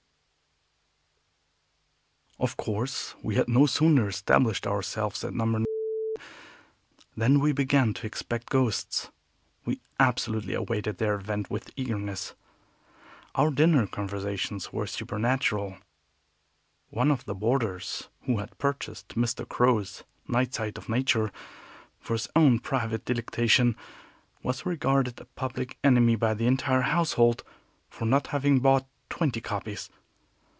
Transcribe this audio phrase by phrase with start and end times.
[2.39, 5.63] Of course we had no sooner established ourselves at No.
[7.15, 9.11] than we began to expect ghosts.
[9.63, 12.33] We absolutely awaited their advent with eagerness.
[13.35, 15.77] Our dinner conversation was supernatural.
[16.89, 19.47] One of the boarders, who had purchased Mrs.
[19.47, 21.31] Crowe's Night Side of Nature
[21.99, 23.75] for his own private delectation,
[24.41, 27.43] was regarded as a public enemy by the entire household
[27.87, 29.91] for not having bought twenty copies.